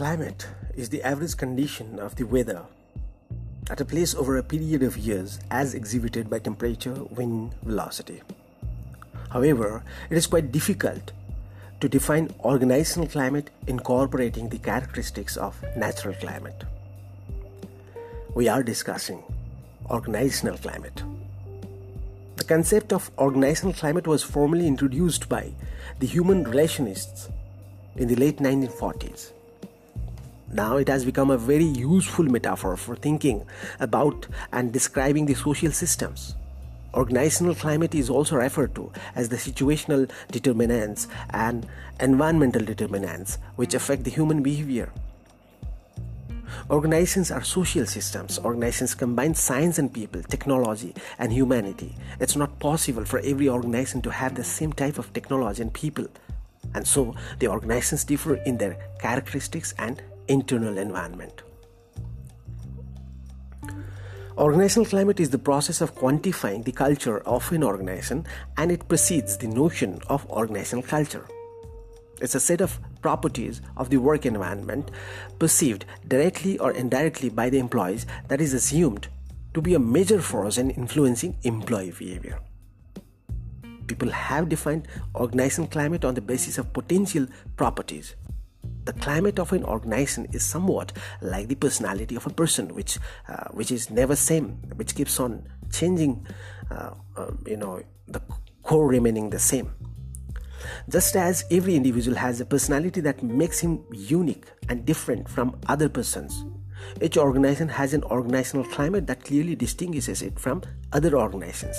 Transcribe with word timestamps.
Climate 0.00 0.46
is 0.74 0.88
the 0.88 1.02
average 1.02 1.36
condition 1.36 1.98
of 1.98 2.16
the 2.16 2.24
weather 2.24 2.62
at 3.68 3.82
a 3.82 3.84
place 3.84 4.14
over 4.14 4.38
a 4.38 4.42
period 4.42 4.82
of 4.82 4.96
years 4.96 5.38
as 5.50 5.74
exhibited 5.74 6.30
by 6.30 6.38
temperature, 6.38 7.04
wind, 7.10 7.54
velocity. 7.62 8.22
However, 9.28 9.82
it 10.08 10.16
is 10.16 10.26
quite 10.26 10.52
difficult 10.52 11.12
to 11.80 11.86
define 11.90 12.34
organizational 12.40 13.08
climate 13.08 13.50
incorporating 13.66 14.48
the 14.48 14.56
characteristics 14.56 15.36
of 15.36 15.62
natural 15.76 16.14
climate. 16.14 16.64
We 18.34 18.48
are 18.48 18.62
discussing 18.62 19.22
organizational 19.90 20.56
climate. 20.56 21.02
The 22.36 22.44
concept 22.44 22.94
of 22.94 23.10
organizational 23.18 23.74
climate 23.74 24.06
was 24.06 24.22
formally 24.22 24.66
introduced 24.66 25.28
by 25.28 25.52
the 25.98 26.06
human 26.06 26.46
relationists 26.46 27.30
in 27.96 28.08
the 28.08 28.16
late 28.16 28.38
1940s. 28.38 29.32
Now 30.52 30.78
it 30.78 30.88
has 30.88 31.04
become 31.04 31.30
a 31.30 31.38
very 31.38 31.64
useful 31.64 32.24
metaphor 32.24 32.76
for 32.76 32.96
thinking 32.96 33.46
about 33.78 34.26
and 34.52 34.72
describing 34.72 35.26
the 35.26 35.34
social 35.34 35.70
systems. 35.70 36.34
Organizational 36.92 37.54
climate 37.54 37.94
is 37.94 38.10
also 38.10 38.34
referred 38.34 38.74
to 38.74 38.90
as 39.14 39.28
the 39.28 39.36
situational 39.36 40.10
determinants 40.32 41.06
and 41.30 41.68
environmental 42.00 42.64
determinants 42.64 43.38
which 43.54 43.74
affect 43.74 44.02
the 44.02 44.10
human 44.10 44.42
behavior. 44.42 44.92
Organizations 46.68 47.30
are 47.30 47.44
social 47.44 47.86
systems. 47.86 48.40
Organizations 48.40 48.96
combine 48.96 49.34
science 49.34 49.78
and 49.78 49.92
people, 49.92 50.20
technology 50.24 50.94
and 51.20 51.32
humanity. 51.32 51.94
It's 52.18 52.34
not 52.34 52.58
possible 52.58 53.04
for 53.04 53.20
every 53.20 53.48
organization 53.48 54.02
to 54.02 54.10
have 54.10 54.34
the 54.34 54.42
same 54.42 54.72
type 54.72 54.98
of 54.98 55.12
technology 55.12 55.62
and 55.62 55.72
people. 55.72 56.06
And 56.74 56.86
so 56.86 57.14
the 57.38 57.46
organizations 57.46 58.02
differ 58.02 58.34
in 58.34 58.58
their 58.58 58.76
characteristics 58.98 59.74
and 59.78 60.02
internal 60.30 60.78
environment. 60.78 61.42
Organizational 64.38 64.86
climate 64.86 65.20
is 65.20 65.30
the 65.30 65.38
process 65.38 65.80
of 65.80 65.94
quantifying 65.94 66.64
the 66.64 66.72
culture 66.72 67.18
of 67.26 67.50
an 67.52 67.64
organization 67.64 68.24
and 68.56 68.70
it 68.72 68.88
precedes 68.88 69.36
the 69.36 69.48
notion 69.48 70.00
of 70.08 70.24
organizational 70.30 70.84
culture. 70.84 71.26
It's 72.22 72.36
a 72.36 72.40
set 72.40 72.60
of 72.60 72.78
properties 73.02 73.60
of 73.76 73.90
the 73.90 73.96
work 73.96 74.24
environment 74.24 74.92
perceived 75.38 75.84
directly 76.06 76.58
or 76.58 76.70
indirectly 76.70 77.28
by 77.28 77.50
the 77.50 77.58
employees 77.58 78.06
that 78.28 78.40
is 78.40 78.54
assumed 78.54 79.08
to 79.52 79.60
be 79.60 79.74
a 79.74 79.80
major 79.80 80.20
force 80.20 80.58
in 80.58 80.70
influencing 80.70 81.36
employee 81.42 81.92
behavior. 81.98 82.38
People 83.88 84.10
have 84.10 84.48
defined 84.48 84.86
organizational 85.16 85.68
climate 85.68 86.04
on 86.04 86.14
the 86.14 86.20
basis 86.20 86.56
of 86.56 86.72
potential 86.72 87.26
properties 87.56 88.14
the 88.90 89.00
climate 89.00 89.38
of 89.38 89.52
an 89.52 89.64
organization 89.64 90.26
is 90.32 90.44
somewhat 90.44 90.92
like 91.20 91.46
the 91.48 91.54
personality 91.54 92.16
of 92.16 92.26
a 92.26 92.30
person 92.30 92.74
which 92.74 92.98
uh, 93.28 93.48
which 93.52 93.70
is 93.70 93.90
never 93.90 94.16
same 94.16 94.46
which 94.74 94.94
keeps 94.94 95.20
on 95.20 95.46
changing 95.70 96.26
uh, 96.70 96.90
uh, 97.16 97.30
you 97.46 97.56
know 97.56 97.80
the 98.08 98.20
core 98.62 98.88
remaining 98.88 99.30
the 99.30 99.38
same. 99.38 99.70
Just 100.88 101.16
as 101.16 101.44
every 101.50 101.74
individual 101.76 102.16
has 102.16 102.40
a 102.40 102.44
personality 102.44 103.00
that 103.00 103.22
makes 103.22 103.60
him 103.60 103.84
unique 103.92 104.46
and 104.68 104.84
different 104.84 105.28
from 105.28 105.58
other 105.68 105.88
persons 105.88 106.44
each 107.02 107.16
organization 107.18 107.68
has 107.68 107.92
an 107.94 108.02
organizational 108.04 108.64
climate 108.64 109.06
that 109.06 109.22
clearly 109.22 109.54
distinguishes 109.54 110.22
it 110.22 110.38
from 110.38 110.62
other 110.92 111.16
organizations 111.16 111.76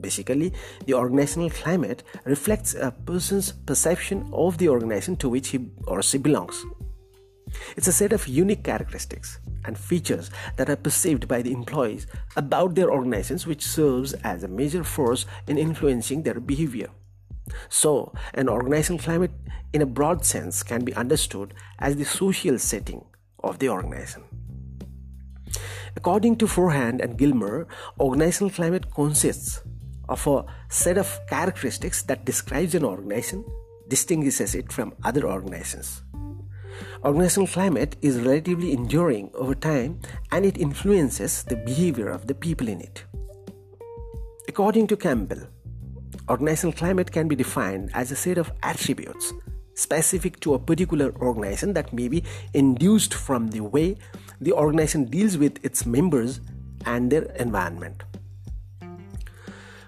Basically, 0.00 0.52
the 0.86 0.94
organizational 0.94 1.50
climate 1.50 2.02
reflects 2.24 2.74
a 2.74 2.90
person's 2.90 3.52
perception 3.52 4.28
of 4.32 4.58
the 4.58 4.68
organization 4.68 5.16
to 5.16 5.28
which 5.28 5.48
he 5.48 5.70
or 5.86 6.02
she 6.02 6.18
belongs. 6.18 6.64
It's 7.76 7.88
a 7.88 7.92
set 7.92 8.12
of 8.12 8.28
unique 8.28 8.62
characteristics 8.62 9.40
and 9.64 9.76
features 9.76 10.30
that 10.56 10.68
are 10.68 10.76
perceived 10.76 11.26
by 11.26 11.42
the 11.42 11.52
employees 11.52 12.06
about 12.36 12.74
their 12.74 12.90
organizations, 12.90 13.46
which 13.46 13.66
serves 13.66 14.12
as 14.24 14.42
a 14.42 14.48
major 14.48 14.84
force 14.84 15.26
in 15.46 15.58
influencing 15.58 16.22
their 16.22 16.40
behavior. 16.40 16.90
So, 17.68 18.12
an 18.34 18.48
organizational 18.48 19.00
climate, 19.00 19.32
in 19.72 19.82
a 19.82 19.86
broad 19.86 20.24
sense, 20.24 20.62
can 20.62 20.84
be 20.84 20.94
understood 20.94 21.54
as 21.78 21.96
the 21.96 22.04
social 22.04 22.58
setting 22.58 23.04
of 23.42 23.58
the 23.58 23.70
organization. 23.70 24.24
According 25.96 26.36
to 26.36 26.46
Forehand 26.46 27.00
and 27.00 27.16
Gilmer, 27.16 27.66
organizational 27.98 28.50
climate 28.50 28.94
consists 28.94 29.62
of 30.08 30.26
a 30.26 30.44
set 30.68 30.98
of 30.98 31.20
characteristics 31.28 32.02
that 32.02 32.24
describes 32.24 32.74
an 32.74 32.84
organization, 32.84 33.44
distinguishes 33.88 34.54
it 34.54 34.72
from 34.72 34.94
other 35.04 35.26
organizations. 35.26 36.02
Organizational 37.04 37.48
climate 37.48 37.96
is 38.02 38.18
relatively 38.18 38.72
enduring 38.72 39.30
over 39.34 39.54
time 39.54 40.00
and 40.32 40.44
it 40.44 40.58
influences 40.58 41.42
the 41.44 41.56
behavior 41.56 42.08
of 42.08 42.26
the 42.26 42.34
people 42.34 42.68
in 42.68 42.80
it. 42.80 43.04
According 44.48 44.86
to 44.88 44.96
Campbell, 44.96 45.46
organizational 46.28 46.72
climate 46.72 47.12
can 47.12 47.28
be 47.28 47.36
defined 47.36 47.90
as 47.94 48.10
a 48.10 48.16
set 48.16 48.38
of 48.38 48.50
attributes 48.62 49.32
specific 49.78 50.40
to 50.40 50.54
a 50.54 50.58
particular 50.58 51.14
organization 51.20 51.72
that 51.72 51.92
may 51.92 52.08
be 52.08 52.24
induced 52.52 53.14
from 53.14 53.48
the 53.48 53.60
way 53.60 53.96
the 54.40 54.52
organization 54.52 55.04
deals 55.04 55.38
with 55.38 55.64
its 55.64 55.86
members 55.86 56.40
and 56.84 57.10
their 57.10 57.22
environment. 57.36 58.02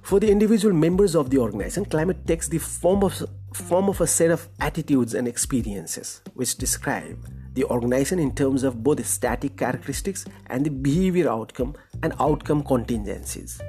For 0.03 0.19
the 0.19 0.31
individual 0.31 0.75
members 0.75 1.15
of 1.15 1.31
the 1.31 1.38
organization, 1.38 1.84
climate 1.84 2.27
takes 2.27 2.49
the 2.49 2.59
form 2.59 3.05
of, 3.05 3.22
form 3.53 3.88
of 3.88 4.00
a 4.00 4.06
set 4.06 4.31
of 4.31 4.49
attitudes 4.59 5.15
and 5.15 5.28
experiences 5.28 6.21
which 6.34 6.56
describe 6.56 7.19
the 7.55 7.65
organization 7.65 8.19
in 8.19 8.34
terms 8.34 8.62
of 8.62 8.83
both 8.83 9.05
static 9.06 9.56
characteristics 9.56 10.25
and 10.47 10.65
the 10.65 10.71
behavior 10.71 11.28
outcome 11.28 11.75
and 12.03 12.15
outcome 12.19 12.62
contingencies. 12.62 13.60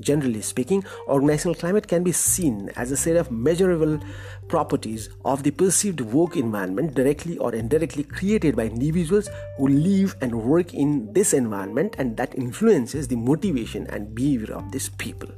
Generally 0.00 0.42
speaking, 0.42 0.84
organizational 1.08 1.54
climate 1.54 1.86
can 1.86 2.02
be 2.02 2.12
seen 2.12 2.70
as 2.76 2.90
a 2.90 2.96
set 2.96 3.16
of 3.16 3.30
measurable 3.30 4.00
properties 4.48 5.10
of 5.24 5.42
the 5.42 5.50
perceived 5.50 6.00
work 6.00 6.36
environment 6.36 6.94
directly 6.94 7.36
or 7.38 7.54
indirectly 7.54 8.02
created 8.02 8.56
by 8.56 8.64
individuals 8.64 9.28
who 9.58 9.68
live 9.68 10.16
and 10.20 10.34
work 10.34 10.74
in 10.74 11.12
this 11.12 11.32
environment 11.34 11.94
and 11.98 12.16
that 12.16 12.34
influences 12.34 13.08
the 13.08 13.16
motivation 13.16 13.86
and 13.88 14.14
behavior 14.14 14.54
of 14.54 14.72
these 14.72 14.88
people. 14.88 15.28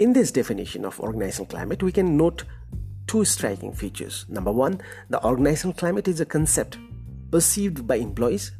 In 0.00 0.14
this 0.14 0.32
definition 0.32 0.86
of 0.86 0.98
organizational 0.98 1.46
climate, 1.46 1.82
we 1.82 1.92
can 1.92 2.16
note 2.16 2.44
two 3.06 3.24
striking 3.24 3.74
features. 3.74 4.24
Number 4.28 4.50
one, 4.50 4.80
the 5.10 5.22
organizational 5.22 5.74
climate 5.74 6.08
is 6.08 6.20
a 6.20 6.24
concept 6.24 6.78
perceived 7.30 7.86
by 7.86 7.96
employees 7.96 8.52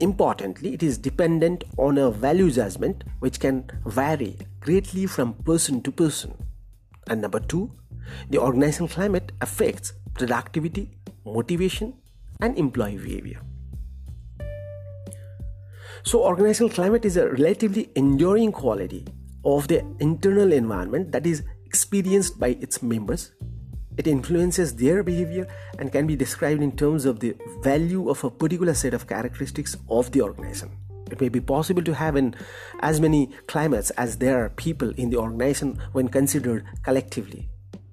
Importantly, 0.00 0.74
it 0.74 0.82
is 0.82 0.98
dependent 0.98 1.64
on 1.78 1.98
a 1.98 2.10
value 2.10 2.50
judgment 2.50 3.04
which 3.20 3.40
can 3.40 3.70
vary 3.86 4.36
greatly 4.60 5.06
from 5.06 5.34
person 5.34 5.80
to 5.82 5.92
person. 5.92 6.34
And 7.06 7.20
number 7.20 7.40
two, 7.40 7.72
the 8.30 8.38
organizational 8.38 8.88
climate 8.88 9.32
affects 9.40 9.92
productivity, 10.14 10.98
motivation, 11.24 11.94
and 12.40 12.58
employee 12.58 12.98
behavior. 12.98 13.40
So, 16.02 16.22
organizational 16.22 16.70
climate 16.70 17.04
is 17.04 17.16
a 17.16 17.30
relatively 17.30 17.90
enduring 17.96 18.52
quality 18.52 19.06
of 19.44 19.68
the 19.68 19.84
internal 20.00 20.52
environment 20.52 21.12
that 21.12 21.26
is 21.26 21.42
experienced 21.64 22.38
by 22.38 22.48
its 22.60 22.82
members 22.82 23.32
it 23.96 24.06
influences 24.06 24.74
their 24.74 25.02
behavior 25.02 25.46
and 25.78 25.92
can 25.92 26.06
be 26.06 26.16
described 26.16 26.62
in 26.62 26.72
terms 26.72 27.04
of 27.04 27.20
the 27.20 27.36
value 27.62 28.10
of 28.10 28.22
a 28.24 28.30
particular 28.30 28.74
set 28.74 28.94
of 28.94 29.06
characteristics 29.06 29.76
of 29.88 30.10
the 30.12 30.22
organization. 30.22 30.70
It 31.10 31.20
may 31.20 31.28
be 31.28 31.40
possible 31.40 31.82
to 31.82 31.94
have 31.94 32.16
in 32.16 32.34
as 32.80 33.00
many 33.00 33.30
climates 33.46 33.90
as 33.90 34.18
there 34.18 34.44
are 34.44 34.48
people 34.48 34.90
in 34.96 35.10
the 35.10 35.18
organization 35.18 35.78
when 35.92 36.08
considered 36.08 36.64
collectively. 36.82 37.48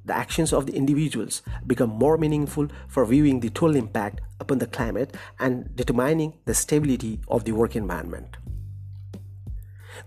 The 0.06 0.16
actions 0.16 0.52
of 0.52 0.66
the 0.66 0.74
individuals 0.74 1.44
become 1.68 1.90
more 1.90 2.18
meaningful 2.18 2.68
for 2.88 3.06
viewing 3.06 3.40
the 3.40 3.50
total 3.50 3.76
impact 3.76 4.22
upon 4.40 4.58
the 4.58 4.68
climate 4.68 5.16
and 5.40 5.76
determining 5.76 6.34
the 6.46 6.56
stability 6.56 7.20
of 7.28 7.46
the 7.46 7.52
work 7.52 7.76
environment. 7.76 8.38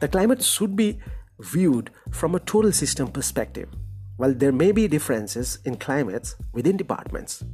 The 0.01 0.09
climate 0.09 0.43
should 0.43 0.75
be 0.75 0.99
viewed 1.39 1.91
from 2.11 2.35
a 2.35 2.41
total 2.41 2.73
system 2.73 3.09
perspective 3.09 3.69
while 4.17 4.35
there 4.35 4.53
may 4.53 4.73
be 4.73 4.89
differences 4.89 5.59
in 5.65 5.77
climates 5.77 6.37
within 6.53 6.77
departments, 6.77 7.45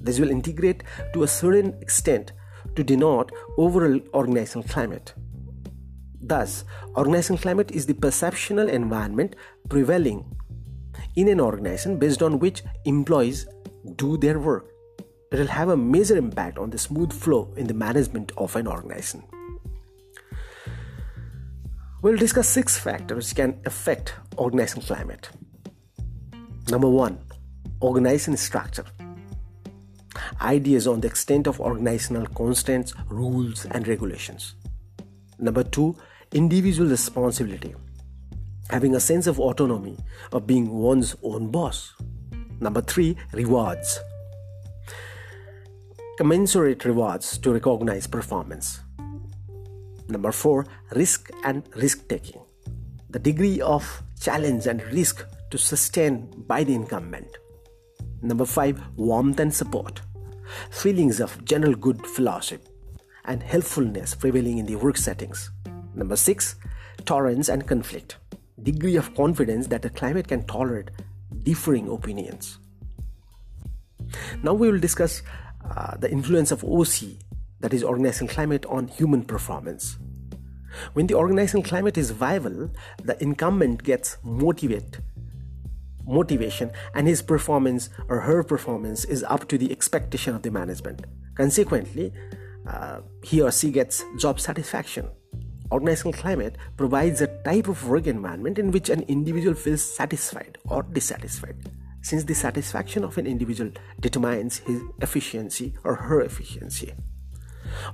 this 0.00 0.20
will 0.20 0.30
integrate 0.30 0.84
to 1.12 1.24
a 1.24 1.28
certain 1.28 1.74
extent 1.80 2.32
to 2.76 2.84
denote 2.84 3.32
overall 3.58 3.98
organizational 4.14 4.68
climate. 4.68 5.14
Thus, 6.20 6.64
organizational 6.96 7.38
climate 7.38 7.70
is 7.70 7.86
the 7.86 7.94
perceptual 7.94 8.68
environment 8.68 9.36
prevailing 9.68 10.24
in 11.14 11.28
an 11.28 11.40
organization 11.40 11.98
based 11.98 12.22
on 12.22 12.38
which 12.38 12.62
employees 12.84 13.46
do 13.96 14.16
their 14.16 14.38
work. 14.38 14.70
It 15.32 15.38
will 15.38 15.46
have 15.46 15.68
a 15.68 15.76
major 15.76 16.16
impact 16.16 16.58
on 16.58 16.70
the 16.70 16.78
smooth 16.78 17.12
flow 17.12 17.52
in 17.56 17.66
the 17.66 17.74
management 17.74 18.32
of 18.36 18.54
an 18.56 18.66
organization. 18.66 19.24
We'll 22.02 22.16
discuss 22.16 22.48
six 22.48 22.78
factors 22.78 23.28
which 23.28 23.36
can 23.36 23.60
affect 23.64 24.14
organizational 24.38 24.86
climate. 24.86 25.28
Number 26.68 26.88
one, 26.88 27.18
organization 27.80 28.36
structure. 28.36 28.84
ideas 30.40 30.86
on 30.86 31.00
the 31.00 31.08
extent 31.08 31.46
of 31.46 31.60
organizational 31.60 32.26
constraints, 32.26 32.94
rules, 33.08 33.66
and 33.66 33.86
regulations. 33.86 34.54
Number 35.38 35.62
two, 35.62 35.96
individual 36.32 36.88
responsibility, 36.88 37.74
having 38.70 38.94
a 38.94 39.00
sense 39.00 39.26
of 39.26 39.38
autonomy 39.38 39.96
of 40.32 40.46
being 40.46 40.70
one's 40.70 41.14
own 41.22 41.50
boss. 41.50 41.94
Number 42.60 42.80
three, 42.80 43.16
rewards, 43.32 44.00
commensurate 46.16 46.84
rewards 46.84 47.38
to 47.38 47.52
recognize 47.52 48.06
performance. 48.06 48.80
Number 50.08 50.32
four, 50.32 50.66
risk 50.94 51.30
and 51.44 51.62
risk 51.76 52.08
taking, 52.08 52.40
the 53.10 53.18
degree 53.18 53.60
of 53.60 54.02
challenge 54.20 54.66
and 54.66 54.82
risk 54.92 55.24
to 55.50 55.58
sustain 55.58 56.30
by 56.46 56.64
the 56.64 56.74
incumbent. 56.74 57.28
Number 58.22 58.46
five, 58.46 58.80
warmth 58.96 59.40
and 59.40 59.54
support, 59.54 60.00
feelings 60.70 61.20
of 61.20 61.44
general 61.44 61.74
good 61.74 62.06
fellowship 62.06 62.68
and 63.24 63.42
helpfulness 63.42 64.14
prevailing 64.14 64.58
in 64.58 64.66
the 64.66 64.76
work 64.76 64.96
settings. 64.96 65.50
Number 65.94 66.16
six, 66.16 66.56
tolerance 67.04 67.48
and 67.48 67.66
conflict, 67.66 68.16
degree 68.62 68.96
of 68.96 69.14
confidence 69.14 69.66
that 69.68 69.82
the 69.82 69.90
climate 69.90 70.28
can 70.28 70.44
tolerate 70.46 70.90
differing 71.42 71.88
opinions. 71.88 72.58
Now 74.42 74.54
we 74.54 74.70
will 74.70 74.78
discuss 74.78 75.22
uh, 75.70 75.96
the 75.96 76.10
influence 76.10 76.50
of 76.50 76.64
OC, 76.64 77.18
that 77.60 77.74
is 77.74 77.82
organizing 77.82 78.28
climate, 78.28 78.66
on 78.66 78.88
human 78.88 79.24
performance. 79.24 79.98
When 80.92 81.06
the 81.06 81.14
organizing 81.14 81.62
climate 81.62 81.96
is 81.96 82.10
viable, 82.10 82.70
the 83.02 83.20
incumbent 83.22 83.82
gets 83.82 84.18
motivated 84.22 85.02
motivation 86.06 86.70
and 86.94 87.06
his 87.06 87.22
performance 87.22 87.90
or 88.08 88.20
her 88.20 88.42
performance 88.42 89.04
is 89.04 89.22
up 89.24 89.48
to 89.48 89.58
the 89.58 89.70
expectation 89.70 90.34
of 90.34 90.42
the 90.42 90.50
management. 90.50 91.04
Consequently, 91.34 92.12
uh, 92.66 93.00
he 93.22 93.40
or 93.40 93.52
she 93.52 93.70
gets 93.70 94.04
job 94.18 94.40
satisfaction. 94.40 95.08
Organizational 95.70 96.12
climate 96.12 96.56
provides 96.76 97.20
a 97.20 97.26
type 97.42 97.68
of 97.68 97.88
work 97.88 98.06
environment 98.06 98.58
in 98.58 98.70
which 98.70 98.88
an 98.88 99.02
individual 99.08 99.54
feels 99.54 99.82
satisfied 99.82 100.58
or 100.68 100.84
dissatisfied, 100.84 101.56
since 102.02 102.24
the 102.24 102.34
satisfaction 102.34 103.02
of 103.02 103.18
an 103.18 103.26
individual 103.26 103.72
determines 104.00 104.58
his 104.58 104.80
efficiency 105.00 105.74
or 105.82 105.96
her 105.96 106.20
efficiency. 106.20 106.92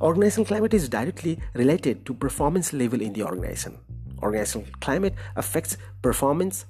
Organizational 0.00 0.44
climate 0.44 0.74
is 0.74 0.88
directly 0.88 1.38
related 1.54 2.04
to 2.06 2.14
performance 2.14 2.72
level 2.72 3.00
in 3.00 3.14
the 3.14 3.22
organization. 3.22 3.78
Organizational 4.22 4.68
climate 4.80 5.14
affects 5.36 5.76
performance, 6.02 6.66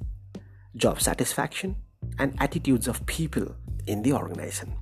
job 0.76 1.00
satisfaction, 1.00 1.76
and 2.19 2.34
attitudes 2.40 2.88
of 2.88 3.04
people 3.06 3.54
in 3.86 4.02
the 4.02 4.12
organization. 4.12 4.74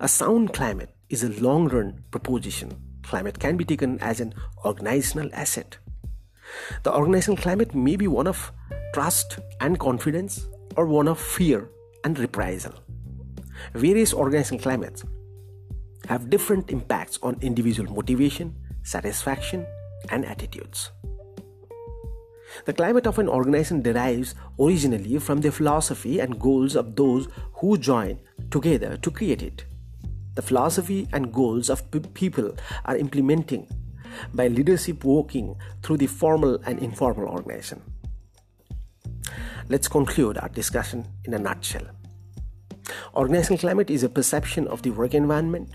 A 0.00 0.08
sound 0.08 0.52
climate 0.52 0.94
is 1.08 1.22
a 1.22 1.40
long 1.40 1.68
run 1.68 2.02
proposition. 2.10 2.72
Climate 3.02 3.38
can 3.38 3.56
be 3.56 3.64
taken 3.64 3.98
as 4.00 4.20
an 4.20 4.34
organizational 4.64 5.30
asset. 5.32 5.78
The 6.82 6.94
organizational 6.94 7.36
climate 7.36 7.74
may 7.74 7.96
be 7.96 8.06
one 8.06 8.26
of 8.26 8.52
trust 8.94 9.38
and 9.60 9.78
confidence 9.78 10.46
or 10.76 10.86
one 10.86 11.08
of 11.08 11.18
fear 11.18 11.70
and 12.04 12.18
reprisal. 12.18 12.74
Various 13.74 14.14
organizational 14.14 14.62
climates 14.62 15.04
have 16.08 16.30
different 16.30 16.70
impacts 16.70 17.18
on 17.22 17.36
individual 17.40 17.92
motivation, 17.92 18.54
satisfaction, 18.82 19.66
and 20.10 20.24
attitudes. 20.24 20.90
The 22.64 22.72
climate 22.72 23.06
of 23.06 23.18
an 23.18 23.28
organization 23.28 23.82
derives 23.82 24.34
originally 24.58 25.18
from 25.18 25.40
the 25.40 25.52
philosophy 25.52 26.18
and 26.20 26.38
goals 26.38 26.76
of 26.76 26.96
those 26.96 27.28
who 27.54 27.78
join 27.78 28.18
together 28.50 28.96
to 28.96 29.10
create 29.10 29.42
it. 29.42 29.64
The 30.34 30.42
philosophy 30.42 31.08
and 31.12 31.32
goals 31.32 31.68
of 31.70 31.90
people 32.14 32.56
are 32.84 32.96
implementing 32.96 33.66
by 34.32 34.48
leadership 34.48 35.04
working 35.04 35.56
through 35.82 35.98
the 35.98 36.06
formal 36.06 36.60
and 36.64 36.78
informal 36.78 37.28
organization. 37.28 37.82
Let's 39.68 39.88
conclude 39.88 40.38
our 40.38 40.48
discussion 40.48 41.06
in 41.24 41.34
a 41.34 41.38
nutshell. 41.38 41.86
Organizational 43.14 43.58
climate 43.58 43.90
is 43.90 44.02
a 44.02 44.08
perception 44.08 44.66
of 44.68 44.82
the 44.82 44.90
work 44.90 45.14
environment. 45.14 45.70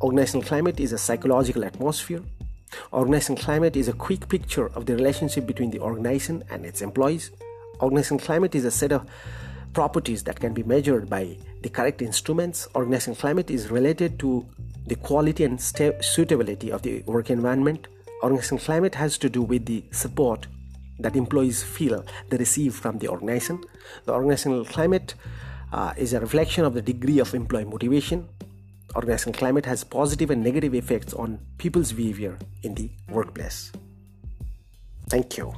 Organizational 0.00 0.46
climate 0.46 0.80
is 0.80 0.92
a 0.92 0.98
psychological 0.98 1.64
atmosphere 1.64 2.22
Organizational 2.92 3.42
climate 3.42 3.76
is 3.76 3.88
a 3.88 3.92
quick 3.92 4.28
picture 4.28 4.66
of 4.74 4.86
the 4.86 4.94
relationship 4.94 5.46
between 5.46 5.70
the 5.70 5.80
organization 5.80 6.44
and 6.50 6.64
its 6.64 6.82
employees. 6.82 7.30
Organizational 7.80 8.24
climate 8.24 8.54
is 8.54 8.64
a 8.64 8.70
set 8.70 8.92
of 8.92 9.06
properties 9.72 10.24
that 10.24 10.40
can 10.40 10.54
be 10.54 10.62
measured 10.62 11.08
by 11.08 11.36
the 11.62 11.68
correct 11.68 12.02
instruments. 12.02 12.66
Organizational 12.74 13.16
climate 13.16 13.50
is 13.50 13.70
related 13.70 14.18
to 14.18 14.46
the 14.86 14.96
quality 14.96 15.44
and 15.44 15.60
suitability 15.60 16.72
of 16.72 16.82
the 16.82 17.02
work 17.02 17.30
environment. 17.30 17.86
Organizational 18.22 18.64
climate 18.64 18.94
has 18.94 19.18
to 19.18 19.28
do 19.28 19.42
with 19.42 19.66
the 19.66 19.84
support 19.90 20.46
that 20.98 21.14
employees 21.14 21.62
feel 21.62 22.04
they 22.28 22.36
receive 22.36 22.74
from 22.74 22.98
the 22.98 23.08
organization. 23.08 23.62
The 24.04 24.12
organizational 24.12 24.64
climate 24.64 25.14
uh, 25.72 25.92
is 25.96 26.12
a 26.12 26.20
reflection 26.20 26.64
of 26.64 26.74
the 26.74 26.82
degree 26.82 27.18
of 27.18 27.34
employee 27.34 27.64
motivation, 27.64 28.28
organizational 28.96 29.38
climate 29.38 29.66
has 29.66 29.84
positive 29.84 30.30
and 30.30 30.42
negative 30.42 30.74
effects 30.74 31.14
on 31.14 31.38
people's 31.58 31.92
behavior 31.92 32.38
in 32.62 32.74
the 32.74 32.90
workplace. 33.10 33.72
Thank 35.08 35.38
you. 35.38 35.54